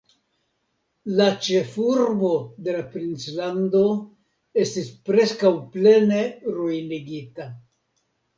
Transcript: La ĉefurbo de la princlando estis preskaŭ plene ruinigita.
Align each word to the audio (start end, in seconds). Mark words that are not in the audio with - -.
La 1.17 1.25
ĉefurbo 1.47 2.31
de 2.67 2.73
la 2.77 2.79
princlando 2.95 3.83
estis 4.65 4.89
preskaŭ 5.11 5.53
plene 5.77 6.25
ruinigita. 6.57 7.49